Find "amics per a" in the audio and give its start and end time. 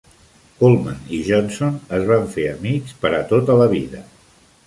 2.53-3.23